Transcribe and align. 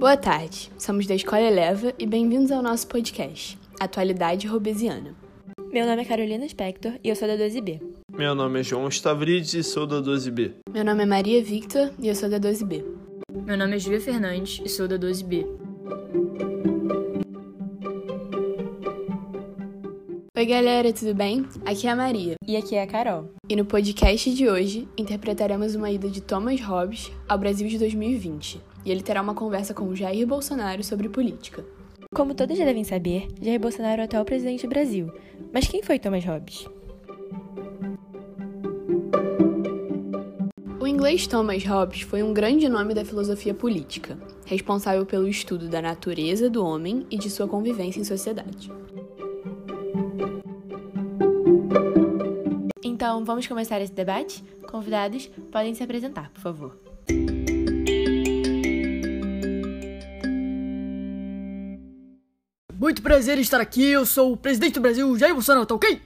Boa 0.00 0.16
tarde, 0.16 0.72
somos 0.78 1.06
da 1.06 1.14
Escola 1.14 1.42
Eleva 1.42 1.92
e 1.98 2.06
bem-vindos 2.06 2.50
ao 2.50 2.62
nosso 2.62 2.86
podcast, 2.86 3.58
Atualidade 3.78 4.46
Robesiana. 4.46 5.14
Meu 5.70 5.86
nome 5.86 6.00
é 6.00 6.04
Carolina 6.06 6.48
Spector 6.48 6.92
e 7.04 7.10
eu 7.10 7.14
sou 7.14 7.28
da 7.28 7.36
12B. 7.36 7.82
Meu 8.10 8.34
nome 8.34 8.60
é 8.60 8.62
João 8.62 8.88
Stavrides 8.88 9.52
e 9.52 9.62
sou 9.62 9.86
da 9.86 10.00
12B. 10.00 10.54
Meu 10.72 10.86
nome 10.86 11.02
é 11.02 11.06
Maria 11.06 11.44
Victor 11.44 11.92
e 11.98 12.08
eu 12.08 12.14
sou 12.14 12.30
da 12.30 12.40
12B. 12.40 12.82
Meu 13.44 13.58
nome 13.58 13.76
é 13.76 13.78
Júlia 13.78 14.00
Fernandes 14.00 14.62
e 14.64 14.70
sou 14.70 14.88
da 14.88 14.98
12B. 14.98 15.46
Oi, 20.34 20.46
galera, 20.46 20.94
tudo 20.94 21.14
bem? 21.14 21.44
Aqui 21.66 21.86
é 21.86 21.90
a 21.90 21.94
Maria. 21.94 22.36
E 22.48 22.56
aqui 22.56 22.74
é 22.74 22.82
a 22.82 22.86
Carol. 22.86 23.30
E 23.46 23.54
no 23.54 23.66
podcast 23.66 24.34
de 24.34 24.48
hoje, 24.48 24.88
interpretaremos 24.96 25.74
uma 25.74 25.90
ida 25.90 26.08
de 26.08 26.22
Thomas 26.22 26.58
Hobbes 26.62 27.12
ao 27.28 27.36
Brasil 27.36 27.68
de 27.68 27.78
2020. 27.78 28.69
E 28.84 28.90
ele 28.90 29.02
terá 29.02 29.20
uma 29.20 29.34
conversa 29.34 29.74
com 29.74 29.94
Jair 29.94 30.26
Bolsonaro 30.26 30.82
sobre 30.82 31.08
política. 31.08 31.64
Como 32.14 32.34
todos 32.34 32.58
já 32.58 32.64
devem 32.64 32.82
saber, 32.82 33.28
Jair 33.40 33.60
Bolsonaro 33.60 34.00
é 34.00 34.02
o 34.02 34.04
atual 34.04 34.24
presidente 34.24 34.66
do 34.66 34.68
Brasil. 34.68 35.12
Mas 35.52 35.68
quem 35.68 35.82
foi 35.82 35.98
Thomas 35.98 36.24
Hobbes? 36.24 36.66
O 40.80 40.86
inglês 40.86 41.26
Thomas 41.26 41.64
Hobbes 41.64 42.00
foi 42.00 42.22
um 42.22 42.32
grande 42.32 42.68
nome 42.68 42.94
da 42.94 43.04
filosofia 43.04 43.54
política, 43.54 44.18
responsável 44.44 45.06
pelo 45.06 45.28
estudo 45.28 45.68
da 45.68 45.80
natureza 45.80 46.50
do 46.50 46.64
homem 46.64 47.06
e 47.10 47.16
de 47.16 47.30
sua 47.30 47.46
convivência 47.46 48.00
em 48.00 48.04
sociedade. 48.04 48.72
Então, 52.82 53.24
vamos 53.24 53.46
começar 53.46 53.80
esse 53.80 53.92
debate? 53.92 54.42
Convidados, 54.68 55.26
podem 55.50 55.74
se 55.74 55.82
apresentar, 55.82 56.30
por 56.30 56.40
favor. 56.40 56.76
Muito 62.80 63.02
prazer 63.02 63.36
em 63.36 63.42
estar 63.42 63.60
aqui. 63.60 63.90
Eu 63.90 64.06
sou 64.06 64.32
o 64.32 64.36
presidente 64.38 64.72
do 64.72 64.80
Brasil, 64.80 65.18
Jair 65.18 65.34
Bolsonaro, 65.34 65.66
tá 65.66 65.74
ok? 65.74 66.00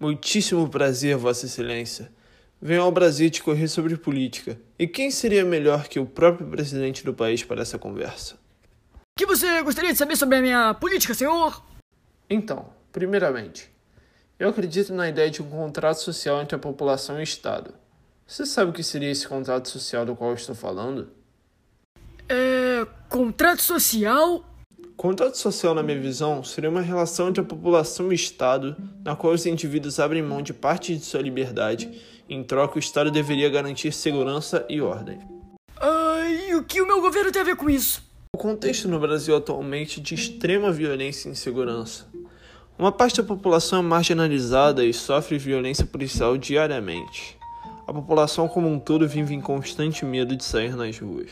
Muitíssimo 0.00 0.66
prazer, 0.66 1.18
Vossa 1.18 1.44
Excelência. 1.44 2.10
Venho 2.58 2.80
ao 2.80 2.90
Brasil 2.90 3.28
discorrer 3.28 3.68
sobre 3.68 3.94
política. 3.98 4.58
E 4.78 4.86
quem 4.86 5.10
seria 5.10 5.44
melhor 5.44 5.88
que 5.88 6.00
o 6.00 6.06
próprio 6.06 6.48
presidente 6.48 7.04
do 7.04 7.12
país 7.12 7.44
para 7.44 7.60
essa 7.60 7.78
conversa? 7.78 8.36
O 8.94 9.18
que 9.18 9.26
você 9.26 9.60
gostaria 9.60 9.92
de 9.92 9.98
saber 9.98 10.16
sobre 10.16 10.38
a 10.38 10.40
minha 10.40 10.72
política, 10.72 11.12
senhor? 11.12 11.62
Então, 12.30 12.70
primeiramente, 12.90 13.70
eu 14.38 14.48
acredito 14.48 14.94
na 14.94 15.10
ideia 15.10 15.30
de 15.30 15.42
um 15.42 15.50
contrato 15.50 15.98
social 15.98 16.40
entre 16.40 16.56
a 16.56 16.58
população 16.58 17.18
e 17.18 17.20
o 17.20 17.22
Estado. 17.22 17.74
Você 18.26 18.46
sabe 18.46 18.70
o 18.70 18.72
que 18.72 18.82
seria 18.82 19.10
esse 19.10 19.28
contrato 19.28 19.68
social 19.68 20.06
do 20.06 20.16
qual 20.16 20.30
eu 20.30 20.36
estou 20.36 20.54
falando? 20.54 21.10
É. 22.30 22.86
Contrato 23.10 23.60
social? 23.60 24.42
Contrato 25.02 25.34
social, 25.36 25.74
na 25.74 25.82
minha 25.82 25.98
visão, 25.98 26.44
seria 26.44 26.70
uma 26.70 26.80
relação 26.80 27.28
entre 27.28 27.40
a 27.40 27.44
população 27.44 28.06
e 28.06 28.08
o 28.10 28.12
Estado, 28.12 28.76
na 29.04 29.16
qual 29.16 29.32
os 29.32 29.44
indivíduos 29.44 29.98
abrem 29.98 30.22
mão 30.22 30.40
de 30.40 30.54
parte 30.54 30.96
de 30.96 31.04
sua 31.04 31.20
liberdade, 31.20 31.90
e 32.28 32.32
em 32.36 32.44
troca 32.44 32.76
o 32.76 32.78
Estado 32.78 33.10
deveria 33.10 33.50
garantir 33.50 33.92
segurança 33.92 34.64
e 34.68 34.80
ordem. 34.80 35.18
Ah, 35.76 36.22
e 36.48 36.54
o 36.54 36.62
que 36.62 36.80
o 36.80 36.86
meu 36.86 37.00
governo 37.00 37.32
tem 37.32 37.42
a 37.42 37.44
ver 37.44 37.56
com 37.56 37.68
isso? 37.68 38.00
O 38.32 38.38
contexto 38.38 38.86
no 38.86 39.00
Brasil 39.00 39.34
atualmente 39.34 39.98
é 39.98 40.02
de 40.04 40.14
extrema 40.14 40.70
violência 40.70 41.28
e 41.28 41.32
insegurança. 41.32 42.06
Uma 42.78 42.92
parte 42.92 43.20
da 43.20 43.26
população 43.26 43.80
é 43.80 43.82
marginalizada 43.82 44.84
e 44.84 44.94
sofre 44.94 45.36
violência 45.36 45.84
policial 45.84 46.38
diariamente. 46.38 47.36
A 47.88 47.92
população 47.92 48.46
como 48.46 48.68
um 48.68 48.78
todo 48.78 49.08
vive 49.08 49.34
em 49.34 49.40
constante 49.40 50.04
medo 50.04 50.36
de 50.36 50.44
sair 50.44 50.76
nas 50.76 50.96
ruas. 50.96 51.28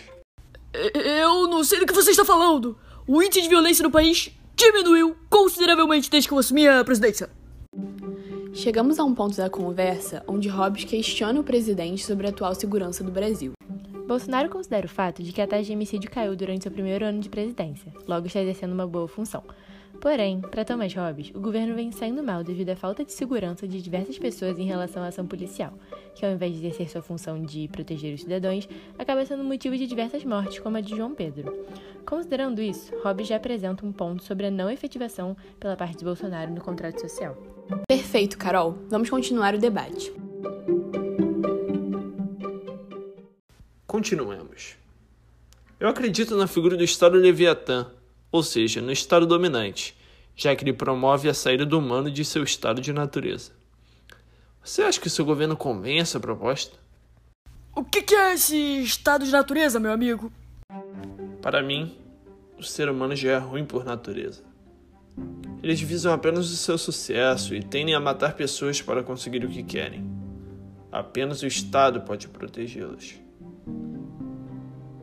Eu 0.72 1.46
não 1.46 1.62
sei 1.62 1.78
do 1.78 1.86
que 1.86 1.92
você 1.92 2.10
está 2.10 2.24
falando. 2.24 2.76
O 3.12 3.20
índice 3.20 3.42
de 3.42 3.48
violência 3.48 3.82
no 3.82 3.90
país 3.90 4.30
diminuiu 4.54 5.16
consideravelmente 5.28 6.08
desde 6.08 6.28
que 6.28 6.32
eu 6.32 6.38
assumi 6.38 6.68
a 6.68 6.84
presidência. 6.84 7.28
Chegamos 8.54 9.00
a 9.00 9.04
um 9.04 9.12
ponto 9.12 9.36
da 9.36 9.50
conversa 9.50 10.22
onde 10.28 10.48
Hobbes 10.48 10.84
questiona 10.84 11.40
o 11.40 11.42
presidente 11.42 12.06
sobre 12.06 12.28
a 12.28 12.30
atual 12.30 12.54
segurança 12.54 13.02
do 13.02 13.10
Brasil. 13.10 13.50
Bolsonaro 14.06 14.48
considera 14.48 14.86
o 14.86 14.88
fato 14.88 15.24
de 15.24 15.32
que 15.32 15.42
a 15.42 15.46
taxa 15.48 15.64
de 15.64 15.72
homicídio 15.72 16.08
caiu 16.08 16.36
durante 16.36 16.62
seu 16.62 16.70
primeiro 16.70 17.04
ano 17.04 17.18
de 17.18 17.28
presidência, 17.28 17.92
logo 18.06 18.28
está 18.28 18.42
exercendo 18.42 18.74
uma 18.74 18.86
boa 18.86 19.08
função. 19.08 19.42
Porém, 19.98 20.40
para 20.40 20.64
Thomas 20.64 20.94
Hobbes, 20.94 21.30
o 21.34 21.40
governo 21.40 21.74
vem 21.74 21.90
saindo 21.92 22.22
mal 22.22 22.42
devido 22.42 22.70
à 22.70 22.76
falta 22.76 23.04
de 23.04 23.12
segurança 23.12 23.66
de 23.66 23.82
diversas 23.82 24.18
pessoas 24.18 24.58
em 24.58 24.64
relação 24.64 25.02
à 25.02 25.08
ação 25.08 25.26
policial, 25.26 25.72
que 26.14 26.24
ao 26.24 26.32
invés 26.32 26.52
de 26.52 26.58
exercer 26.58 26.88
sua 26.88 27.02
função 27.02 27.42
de 27.42 27.68
proteger 27.68 28.14
os 28.14 28.22
cidadãos, 28.22 28.68
acaba 28.98 29.24
sendo 29.26 29.44
motivo 29.44 29.76
de 29.76 29.86
diversas 29.86 30.24
mortes, 30.24 30.58
como 30.58 30.76
a 30.76 30.80
de 30.80 30.96
João 30.96 31.14
Pedro. 31.14 31.66
Considerando 32.06 32.62
isso, 32.62 32.92
Hobbes 33.04 33.28
já 33.28 33.36
apresenta 33.36 33.84
um 33.84 33.92
ponto 33.92 34.24
sobre 34.24 34.46
a 34.46 34.50
não 34.50 34.70
efetivação 34.70 35.36
pela 35.58 35.76
parte 35.76 35.98
de 35.98 36.04
Bolsonaro 36.04 36.50
no 36.50 36.60
contrato 36.60 37.00
social. 37.00 37.36
Perfeito, 37.88 38.38
Carol. 38.38 38.78
Vamos 38.88 39.10
continuar 39.10 39.54
o 39.54 39.58
debate. 39.58 40.12
Continuemos. 43.86 44.76
Eu 45.78 45.88
acredito 45.88 46.36
na 46.36 46.46
figura 46.46 46.76
do 46.76 46.84
Estado 46.84 47.16
Leviatã, 47.16 47.90
ou 48.30 48.42
seja, 48.42 48.80
no 48.80 48.92
Estado 48.92 49.26
dominante, 49.26 49.96
já 50.36 50.54
que 50.54 50.64
ele 50.64 50.72
promove 50.72 51.28
a 51.28 51.34
saída 51.34 51.66
do 51.66 51.78
humano 51.78 52.10
de 52.10 52.24
seu 52.24 52.42
estado 52.42 52.80
de 52.80 52.92
natureza. 52.92 53.52
Você 54.62 54.82
acha 54.82 55.00
que 55.00 55.06
o 55.06 55.10
seu 55.10 55.24
governo 55.24 55.56
convém 55.56 56.00
essa 56.00 56.20
proposta? 56.20 56.76
O 57.74 57.84
que 57.84 58.14
é 58.14 58.34
esse 58.34 58.82
estado 58.82 59.24
de 59.24 59.30
natureza, 59.30 59.80
meu 59.80 59.92
amigo? 59.92 60.32
Para 61.40 61.62
mim, 61.62 61.96
o 62.58 62.62
ser 62.62 62.88
humano 62.88 63.16
já 63.16 63.32
é 63.32 63.38
ruim 63.38 63.64
por 63.64 63.84
natureza. 63.84 64.42
Eles 65.62 65.80
visam 65.80 66.12
apenas 66.12 66.50
o 66.50 66.56
seu 66.56 66.76
sucesso 66.76 67.54
e 67.54 67.62
tendem 67.62 67.94
a 67.94 68.00
matar 68.00 68.34
pessoas 68.34 68.80
para 68.80 69.02
conseguir 69.02 69.44
o 69.44 69.48
que 69.48 69.62
querem. 69.62 70.04
Apenas 70.90 71.42
o 71.42 71.46
Estado 71.46 72.00
pode 72.00 72.28
protegê-los. 72.28 73.14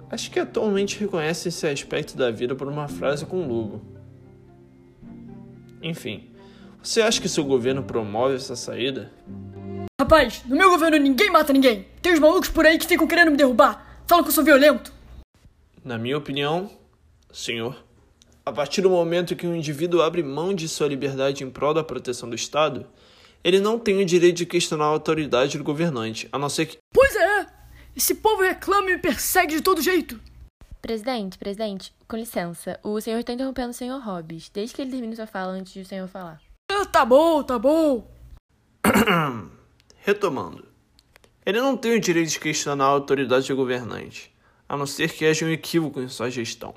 Acho 0.09 0.31
que 0.31 0.39
atualmente 0.39 0.99
reconhece 0.99 1.49
esse 1.49 1.67
aspecto 1.67 2.15
da 2.15 2.31
vida 2.31 2.55
por 2.55 2.67
uma 2.67 2.87
frase 2.87 3.25
com 3.25 3.45
Lugo. 3.45 3.81
Enfim, 5.81 6.31
você 6.81 7.01
acha 7.01 7.21
que 7.21 7.27
seu 7.27 7.43
governo 7.43 7.83
promove 7.83 8.35
essa 8.35 8.55
saída? 8.55 9.11
Rapaz, 9.99 10.43
no 10.45 10.55
meu 10.55 10.69
governo 10.69 10.97
ninguém 10.97 11.29
mata 11.29 11.51
ninguém. 11.51 11.85
Tem 12.01 12.13
os 12.13 12.19
malucos 12.19 12.49
por 12.49 12.65
aí 12.65 12.77
que 12.77 12.87
ficam 12.87 13.07
querendo 13.07 13.31
me 13.31 13.37
derrubar. 13.37 14.01
Falam 14.07 14.23
que 14.23 14.29
eu 14.29 14.33
sou 14.33 14.43
violento. 14.43 14.93
Na 15.83 15.97
minha 15.97 16.17
opinião, 16.17 16.71
senhor, 17.31 17.83
a 18.45 18.51
partir 18.51 18.81
do 18.81 18.89
momento 18.89 19.35
que 19.35 19.45
um 19.45 19.53
indivíduo 19.53 20.01
abre 20.01 20.23
mão 20.23 20.53
de 20.53 20.69
sua 20.69 20.87
liberdade 20.87 21.43
em 21.43 21.49
prol 21.49 21.73
da 21.73 21.83
proteção 21.83 22.29
do 22.29 22.35
Estado, 22.35 22.87
ele 23.43 23.59
não 23.59 23.77
tem 23.77 24.01
o 24.01 24.05
direito 24.05 24.37
de 24.37 24.45
questionar 24.45 24.85
a 24.85 24.89
autoridade 24.89 25.57
do 25.57 25.63
governante, 25.63 26.29
a 26.31 26.39
não 26.39 26.47
ser 26.47 26.67
que. 26.67 26.77
Pois 26.93 27.13
é! 27.15 27.26
Esse 27.97 28.13
povo 28.13 28.43
reclama 28.43 28.91
e 28.91 28.93
me 28.93 29.01
persegue 29.01 29.55
de 29.55 29.61
todo 29.63 29.81
jeito. 29.81 30.21
Presidente, 30.79 31.35
presidente, 31.35 31.91
com 32.07 32.15
licença, 32.15 32.79
o 32.83 33.01
senhor 33.01 33.17
está 33.17 33.33
interrompendo 33.33 33.71
o 33.71 33.73
senhor 33.73 33.99
Hobbes, 33.99 34.49
desde 34.49 34.75
que 34.75 34.83
ele 34.83 34.91
termine 34.91 35.15
sua 35.15 35.25
fala 35.25 35.53
antes 35.53 35.73
de 35.73 35.79
o 35.79 35.85
senhor 35.85 36.07
falar. 36.07 36.39
Ah, 36.71 36.85
tá 36.85 37.03
bom, 37.03 37.41
tá 37.41 37.57
bom. 37.57 38.07
Retomando. 39.97 40.63
Ele 41.43 41.59
não 41.59 41.75
tem 41.75 41.95
o 41.95 41.99
direito 41.99 42.29
de 42.29 42.39
questionar 42.39 42.85
a 42.85 42.89
autoridade 42.89 43.47
do 43.47 43.55
governante, 43.55 44.31
a 44.69 44.77
não 44.77 44.85
ser 44.85 45.11
que 45.11 45.25
haja 45.25 45.43
um 45.43 45.49
equívoco 45.49 45.99
em 45.99 46.07
sua 46.07 46.29
gestão. 46.29 46.75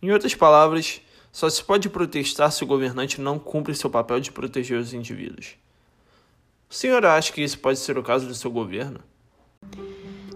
Em 0.00 0.12
outras 0.12 0.36
palavras, 0.36 1.00
só 1.32 1.50
se 1.50 1.64
pode 1.64 1.90
protestar 1.90 2.52
se 2.52 2.62
o 2.62 2.66
governante 2.68 3.20
não 3.20 3.40
cumpre 3.40 3.74
seu 3.74 3.90
papel 3.90 4.20
de 4.20 4.30
proteger 4.30 4.78
os 4.78 4.94
indivíduos. 4.94 5.56
O 6.68 6.74
senhor 6.74 7.04
acha 7.04 7.32
que 7.32 7.42
isso 7.42 7.58
pode 7.58 7.80
ser 7.80 7.98
o 7.98 8.04
caso 8.04 8.28
do 8.28 8.36
seu 8.36 8.52
governo? 8.52 9.09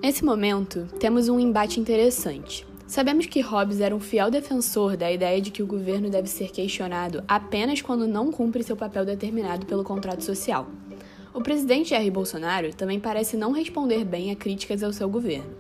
Nesse 0.03 0.25
momento, 0.25 0.87
temos 1.01 1.29
um 1.29 1.41
embate 1.41 1.81
interessante. 1.81 2.67
Sabemos 2.87 3.27
que 3.27 3.41
Hobbes 3.41 3.81
era 3.81 3.97
um 3.97 4.01
fiel 4.01 4.31
defensor 4.31 4.97
da 4.97 5.11
ideia 5.11 5.41
de 5.41 5.51
que 5.51 5.63
o 5.63 5.67
governo 5.67 6.11
deve 6.11 6.29
ser 6.29 6.51
questionado 6.51 7.25
apenas 7.27 7.81
quando 7.81 8.07
não 8.07 8.31
cumpre 8.31 8.63
seu 8.63 8.77
papel 8.77 9.05
determinado 9.07 9.65
pelo 9.65 9.83
contrato 9.83 10.23
social. 10.23 10.69
O 11.33 11.41
presidente 11.41 11.91
Jair 11.91 12.13
Bolsonaro 12.13 12.73
também 12.75 13.01
parece 13.01 13.37
não 13.37 13.51
responder 13.51 14.05
bem 14.05 14.31
a 14.31 14.37
críticas 14.37 14.83
ao 14.83 14.93
seu 14.93 15.09
governo. 15.09 15.57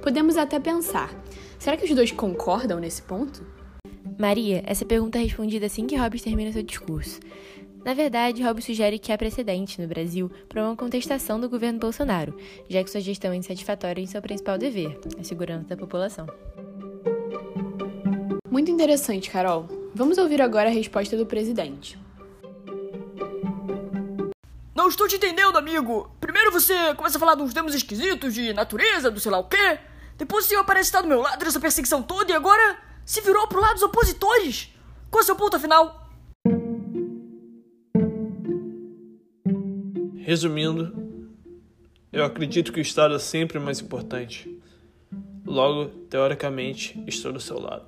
Podemos 0.00 0.36
até 0.36 0.58
pensar: 0.60 1.12
será 1.58 1.76
que 1.76 1.84
os 1.84 1.94
dois 1.94 2.12
concordam 2.12 2.78
nesse 2.78 3.02
ponto? 3.02 3.44
Maria, 4.18 4.62
essa 4.64 4.84
pergunta 4.84 5.18
é 5.18 5.22
respondida 5.22 5.66
assim 5.66 5.86
que 5.86 5.96
Hobbes 5.96 6.22
termina 6.22 6.52
seu 6.52 6.62
discurso. 6.62 7.20
Na 7.84 7.94
verdade, 7.94 8.42
Hobbes 8.42 8.64
sugere 8.64 8.98
que 8.98 9.12
há 9.12 9.18
precedente 9.18 9.80
no 9.80 9.88
Brasil 9.88 10.30
para 10.48 10.62
uma 10.62 10.76
contestação 10.76 11.40
do 11.40 11.48
governo 11.48 11.78
Bolsonaro, 11.78 12.36
já 12.68 12.82
que 12.82 12.90
sua 12.90 13.00
gestão 13.00 13.32
é 13.32 13.36
insatisfatória 13.36 14.02
em 14.02 14.06
seu 14.06 14.20
principal 14.20 14.58
dever, 14.58 14.98
a 15.18 15.24
segurança 15.24 15.68
da 15.68 15.76
população. 15.76 16.26
Muito 18.50 18.70
interessante, 18.70 19.30
Carol. 19.30 19.68
Vamos 19.94 20.18
ouvir 20.18 20.42
agora 20.42 20.68
a 20.68 20.72
resposta 20.72 21.16
do 21.16 21.24
presidente. 21.24 21.98
Não 24.74 24.88
estou 24.88 25.08
te 25.08 25.16
entendendo, 25.16 25.56
amigo. 25.56 26.10
Primeiro 26.20 26.50
você 26.50 26.94
começa 26.94 27.16
a 27.16 27.20
falar 27.20 27.34
de 27.34 27.42
uns 27.42 27.54
termos 27.54 27.74
esquisitos 27.74 28.34
de 28.34 28.52
natureza, 28.52 29.10
do 29.10 29.20
sei 29.20 29.30
lá 29.30 29.38
o 29.38 29.44
quê. 29.44 29.78
Depois 30.16 30.44
o 30.44 30.48
senhor 30.48 30.64
parece 30.64 30.88
estar 30.88 31.02
do 31.02 31.08
meu 31.08 31.20
lado 31.20 31.44
nessa 31.44 31.60
perseguição 31.60 32.02
toda 32.02 32.32
e 32.32 32.34
agora 32.34 32.78
se 33.04 33.20
virou 33.20 33.46
pro 33.46 33.60
lado 33.60 33.74
dos 33.74 33.82
opositores. 33.82 34.70
Qual 35.10 35.20
é 35.20 35.22
o 35.22 35.26
seu 35.26 35.36
ponto 35.36 35.56
afinal? 35.56 36.07
Resumindo, 40.28 40.92
eu 42.12 42.22
acredito 42.22 42.70
que 42.70 42.80
o 42.80 42.82
Estado 42.82 43.14
é 43.14 43.18
sempre 43.18 43.58
mais 43.58 43.80
importante. 43.80 44.60
Logo, 45.46 45.86
teoricamente, 46.10 47.02
estou 47.06 47.32
do 47.32 47.40
seu 47.40 47.58
lado. 47.58 47.86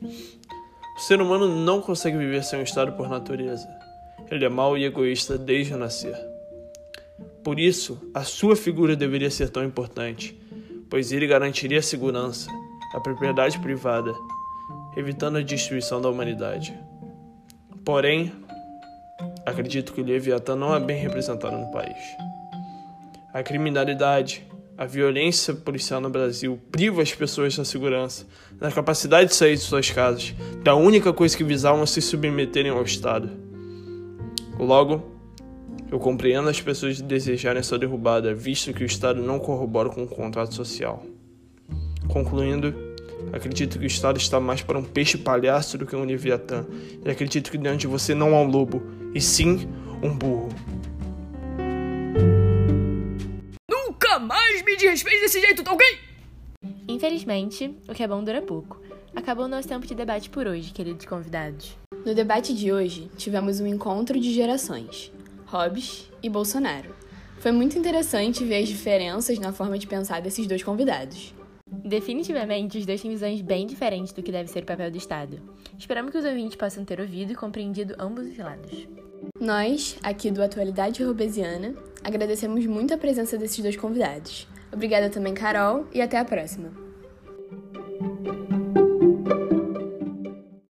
O 0.00 1.00
ser 1.00 1.20
humano 1.20 1.46
não 1.46 1.82
consegue 1.82 2.16
viver 2.16 2.42
sem 2.42 2.58
o 2.58 2.62
Estado 2.62 2.92
por 2.92 3.06
natureza. 3.06 3.68
Ele 4.30 4.46
é 4.46 4.48
mau 4.48 4.78
e 4.78 4.84
egoísta 4.84 5.36
desde 5.36 5.74
o 5.74 5.76
nascer. 5.76 6.16
Por 7.44 7.60
isso, 7.60 8.00
a 8.14 8.24
sua 8.24 8.56
figura 8.56 8.96
deveria 8.96 9.30
ser 9.30 9.50
tão 9.50 9.62
importante, 9.62 10.34
pois 10.88 11.12
ele 11.12 11.26
garantiria 11.26 11.80
a 11.80 11.82
segurança, 11.82 12.50
a 12.94 13.00
propriedade 13.00 13.58
privada, 13.58 14.14
evitando 14.96 15.36
a 15.36 15.42
destruição 15.42 16.00
da 16.00 16.08
humanidade. 16.08 16.74
Porém, 17.84 18.32
acredito 19.44 19.92
que 19.92 20.00
o 20.00 20.04
Leviatã 20.04 20.56
não 20.56 20.74
é 20.74 20.80
bem 20.80 20.98
representado 20.98 21.56
no 21.56 21.70
país. 21.70 21.96
A 23.32 23.42
criminalidade, 23.42 24.46
a 24.76 24.86
violência 24.86 25.54
policial 25.54 26.00
no 26.00 26.10
Brasil 26.10 26.58
priva 26.70 27.02
as 27.02 27.14
pessoas 27.14 27.56
da 27.56 27.64
segurança, 27.64 28.26
da 28.58 28.70
capacidade 28.70 29.30
de 29.30 29.34
sair 29.34 29.54
de 29.54 29.62
suas 29.62 29.90
casas, 29.90 30.34
da 30.62 30.74
única 30.74 31.12
coisa 31.12 31.36
que 31.36 31.44
visavam 31.44 31.86
se 31.86 32.00
submeterem 32.00 32.72
ao 32.72 32.82
Estado. 32.82 33.30
Logo, 34.58 35.14
eu 35.90 35.98
compreendo 35.98 36.48
as 36.48 36.60
pessoas 36.60 37.00
desejarem 37.00 37.60
essa 37.60 37.78
derrubada, 37.78 38.34
visto 38.34 38.72
que 38.72 38.82
o 38.82 38.86
Estado 38.86 39.20
não 39.22 39.38
corrobora 39.38 39.88
com 39.88 40.02
o 40.02 40.08
contrato 40.08 40.54
social. 40.54 41.04
Concluindo, 42.08 42.74
acredito 43.32 43.78
que 43.78 43.84
o 43.84 43.86
Estado 43.86 44.18
está 44.18 44.38
mais 44.38 44.62
para 44.62 44.78
um 44.78 44.84
peixe 44.84 45.18
palhaço 45.18 45.78
do 45.78 45.86
que 45.86 45.96
um 45.96 46.04
leviatã, 46.04 46.66
e 47.04 47.10
acredito 47.10 47.50
que 47.50 47.58
diante 47.58 47.82
de 47.82 47.86
você 47.86 48.14
não 48.14 48.34
há 48.34 48.40
um 48.40 48.46
lobo, 48.46 48.82
e 49.14 49.20
sim 49.20 49.68
um 50.02 50.16
burro. 50.16 50.48
Nunca 53.70 54.18
mais 54.18 54.62
me 54.62 54.76
desrespeite 54.76 55.20
desse 55.20 55.40
jeito, 55.40 55.62
tá 55.62 55.72
ok? 55.72 55.86
Infelizmente, 56.86 57.74
o 57.88 57.94
que 57.94 58.02
é 58.02 58.08
bom 58.08 58.22
dura 58.22 58.42
pouco. 58.42 58.80
Acabou 59.16 59.44
o 59.46 59.48
nosso 59.48 59.68
tempo 59.68 59.86
de 59.86 59.94
debate 59.94 60.28
por 60.28 60.46
hoje, 60.46 60.72
queridos 60.72 61.06
convidados. 61.06 61.76
No 62.04 62.14
debate 62.14 62.52
de 62.52 62.72
hoje, 62.72 63.10
tivemos 63.16 63.60
um 63.60 63.66
encontro 63.66 64.18
de 64.20 64.32
gerações, 64.34 65.10
Hobbes 65.46 66.10
e 66.22 66.28
Bolsonaro. 66.28 66.94
Foi 67.38 67.52
muito 67.52 67.78
interessante 67.78 68.44
ver 68.44 68.62
as 68.62 68.68
diferenças 68.68 69.38
na 69.38 69.52
forma 69.52 69.78
de 69.78 69.86
pensar 69.86 70.20
desses 70.20 70.46
dois 70.46 70.62
convidados. 70.62 71.32
Definitivamente, 71.84 72.78
os 72.78 72.86
dois 72.86 73.02
têm 73.02 73.10
visões 73.10 73.42
bem 73.42 73.66
diferentes 73.66 74.12
do 74.12 74.22
que 74.22 74.32
deve 74.32 74.48
ser 74.48 74.62
o 74.62 74.66
papel 74.66 74.90
do 74.90 74.96
Estado. 74.96 75.38
Esperamos 75.78 76.10
que 76.10 76.18
os 76.18 76.24
ouvintes 76.24 76.56
possam 76.56 76.82
ter 76.82 76.98
ouvido 76.98 77.32
e 77.32 77.36
compreendido 77.36 77.94
ambos 77.98 78.26
os 78.26 78.38
lados. 78.38 78.88
Nós, 79.38 79.98
aqui 80.02 80.30
do 80.30 80.42
Atualidade 80.42 81.04
Robesiana, 81.04 81.74
agradecemos 82.02 82.64
muito 82.64 82.94
a 82.94 82.98
presença 82.98 83.36
desses 83.36 83.62
dois 83.62 83.76
convidados. 83.76 84.48
Obrigada 84.72 85.10
também, 85.10 85.34
Carol, 85.34 85.86
e 85.92 86.00
até 86.00 86.18
a 86.18 86.24
próxima. 86.24 86.83